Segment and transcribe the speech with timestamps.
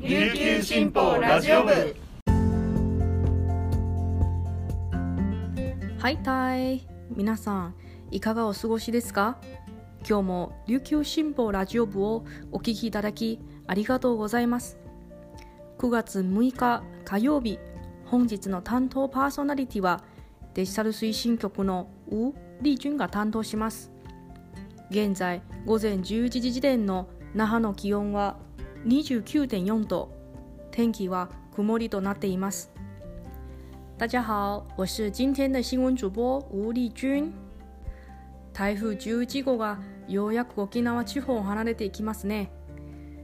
[0.00, 1.72] 琉球新報ラジオ部。
[5.98, 6.86] はいたい。
[7.10, 7.74] 皆さん
[8.12, 9.38] いかがお過ごしですか？
[10.08, 14.78] 今日も琉球新報ラジオ部をお聞きいただきありがとうございます。
[15.78, 17.58] 9月6日火曜日
[18.04, 20.04] 本日の担当パーソナリティは
[20.54, 23.90] デジタル推進局のウ・リジュンが担当します。
[24.90, 28.36] 現在午前11時時点の那覇の気温は
[28.86, 30.10] 29.4度
[30.70, 32.70] 天気は曇りとなっています
[33.98, 37.32] 大家好，我是今天的新闻主播吴丽君。
[38.52, 42.52] 台風11号がようやく沖縄地方を離れていきますね。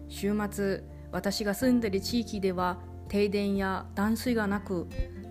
[0.09, 0.83] 週末、
[1.13, 4.89] 私が住んでいる地域では停電や断水がなく、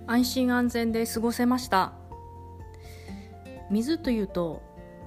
[0.07, 1.91] 安心安全で過ごせました。
[3.69, 4.61] 水というと、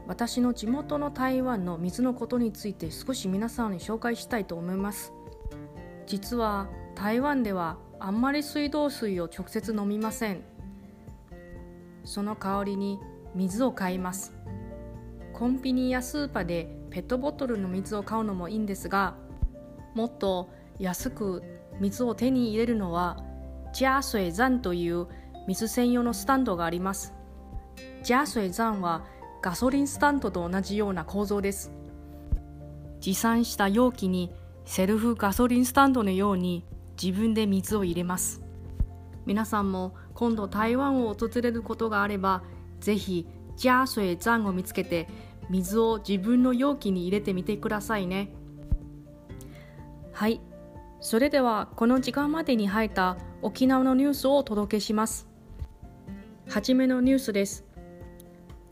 [0.07, 5.13] 私の地元の台湾の水のことについて少し皆さんに紹介したいと思います。
[6.07, 10.43] 実は台湾ではあんまり水道水を直接飲みません。
[12.05, 13.01] その代わりに
[13.35, 14.33] 水を買います。
[15.33, 19.17] コンビニやスーパーでペットボトルの水を買うのもいいんですが
[19.95, 21.43] もっと安く
[21.79, 23.23] 水を手に入れるのは
[23.75, 25.07] ジャースエザンという
[25.47, 27.13] 水専用のスタンドがあります。
[28.03, 29.05] ジャースエザンは
[29.47, 31.71] ガソリンスタンドと同じような構造です。
[32.99, 34.33] 持参した容器に
[34.65, 36.65] セルフガソリンスタンドのように
[37.01, 38.43] 自分で水を入れます。
[39.25, 42.43] 皆さんも今度台湾を訪れることがあれば
[42.81, 45.07] ぜひジャースエザンを見つけて
[45.49, 48.33] 水を自分の容器に入れてみてくださいね。
[50.13, 50.41] はい。
[50.99, 55.29] それではこの時間までに入った沖縄のニュースをお届けします。
[56.49, 57.65] はじめのニュースです。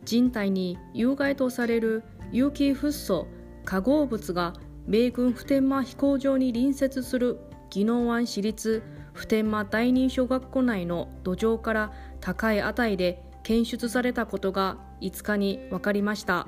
[0.05, 2.03] 人体に有害とされる
[2.33, 3.27] 有機フッ素
[3.65, 4.53] 化合物が
[4.87, 7.39] 米軍普天間飛行場に隣接する
[7.75, 8.83] 宜野湾市立
[9.15, 16.47] 普天間第二小学校内の土壌から高い値で検出されたことが5日に分かりました。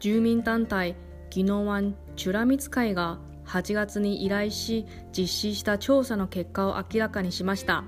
[0.00, 0.96] 住民団体
[1.34, 4.86] 宜野湾チュラミツ会が8月に依頼し
[5.16, 7.84] 実施した調査の結果を明らかにしました。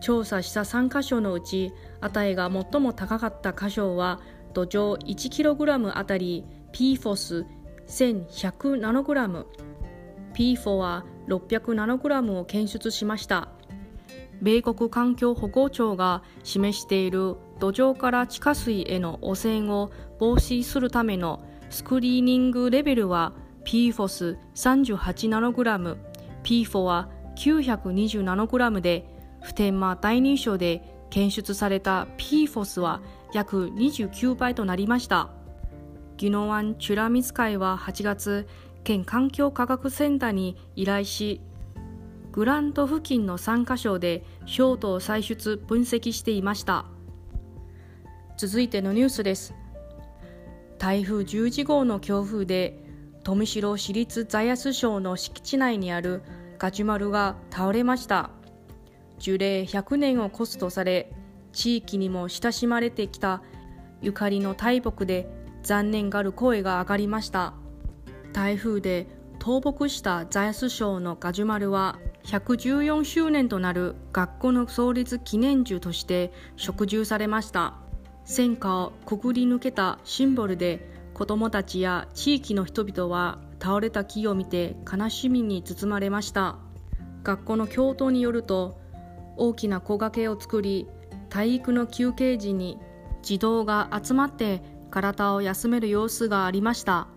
[0.00, 4.20] 調査した3箇所のうち値が最も高かった箇所は
[4.54, 7.44] 土壌 1kg あたり PFOS
[7.86, 9.46] 1100ナノグラム。
[10.32, 13.48] P4 は600ナノグラムを検出しました。
[14.40, 23.34] 米国環境保護庁が示している土壌から地下水への汚染を防止するためのスクリーニングレベルは
[23.66, 25.98] PFOS38 ナノグラム。
[26.42, 29.04] P4 は920ナノグラムで
[29.42, 33.00] 普天間第二章で検出された PFOS は
[33.32, 35.30] 約29倍となりました。
[36.18, 38.46] 宜野湾チュラミツ会は8月
[38.84, 41.40] 県環境科学センターに依頼し
[42.32, 46.84] グラント付近の3カ所でショートを採出分析していました。
[48.36, 49.54] 続いてのニュースです。
[50.78, 52.82] 台風10号の強風で
[53.22, 56.22] 富城市立ザヤス省の敷地内にある
[56.58, 58.30] ガジュマルが倒れました。
[59.20, 61.12] 樹齢100年を超すとされ
[61.52, 63.42] 地域にも親しまれてきた
[64.02, 65.28] ゆかりの大木で
[65.62, 67.54] 残念がる声が上がりました。
[68.32, 69.06] 台風で
[69.38, 77.74] 倒木したザヤス省のガジュマルは114周年となる学校の創立記念樹として植樹されました。
[78.24, 86.56] 戦火をくぐり抜けたシンボルで子どもたちや地域の人々は倒れた木を見て悲しみに包まれました。
[87.22, 88.78] 学校の教頭によると
[89.40, 90.86] 大きな木陰を作り
[91.30, 92.78] 体育の休憩時に
[93.22, 97.08] 児童が集まって体を休める様子がありました。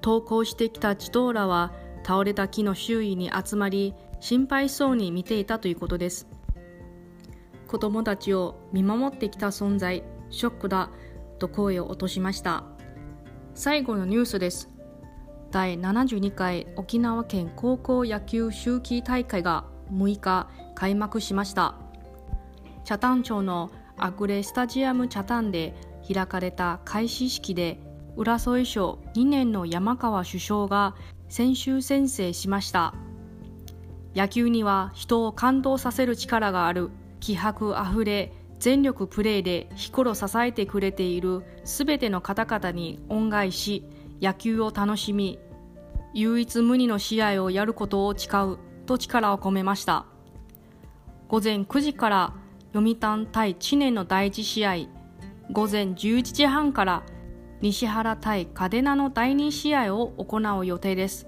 [0.00, 1.72] 投稿してきた児童らは
[2.04, 6.26] 倒れた木の周囲に集まり心配そうに見ていたということです。
[7.68, 10.90] 子供たちを見守ってきた存在ショックだ
[11.38, 12.64] と声を落としました。
[13.54, 14.70] 最後のニュースです。
[15.52, 21.74] 第72回沖縄県高校野球秋季大会が6日開幕しました。
[22.84, 25.74] 北谷町のアグレスタジアム北谷で
[26.06, 27.80] 開かれた開始式で
[28.16, 30.94] 浦添省2年の山川首相が
[31.28, 32.94] 先週宣誓しました。
[34.14, 43.84] 野球には人を感動させる力がある気迫あふれ全力プレーで日頃支えてくれているすべての方々に恩返し
[44.22, 45.38] 野球を楽しみ
[46.14, 50.06] 唯一無二の試合をやることを誓うと力を込めました。
[51.28, 52.34] 午前9時から
[52.74, 54.74] 読谷対知念の第一試合。
[55.50, 57.02] 午前11時半から
[57.60, 61.26] 西原対嘉手納の第2試合を行う予定です。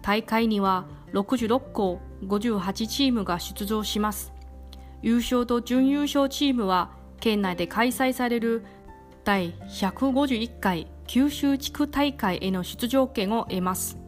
[0.00, 4.32] 大会には66校58チームが出場します。
[5.02, 6.90] 優勝と準優勝チームは
[7.20, 8.64] 県内で開催される
[9.24, 13.98] 第151回九州地区大会への出場権を得ます。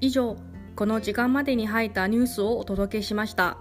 [0.00, 0.36] 以上
[0.76, 3.56] この時間までに入ったニュースをお届けしました。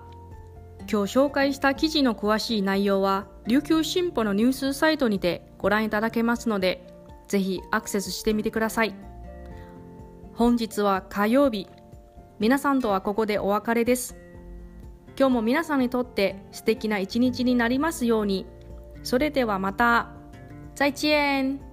[0.79, 6.85] 今日紹介した記事の詳しい内容は琉球新報のニュースサイトにてご覧いただけますので
[7.27, 8.93] ぜひアクセスしてみてください。
[10.33, 11.69] 本日は火曜日。
[12.37, 14.17] 皆さんとはここでお別れです。
[15.17, 18.45] 今日も皆さんにとって素敵な一日になりますように。
[19.03, 20.11] それではまた。
[20.75, 21.64] 再见。